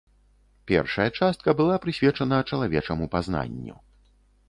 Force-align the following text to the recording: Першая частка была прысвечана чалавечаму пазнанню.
Першая 0.71 1.05
частка 1.19 1.55
была 1.61 1.75
прысвечана 1.85 2.43
чалавечаму 2.55 3.11
пазнанню. 3.17 3.75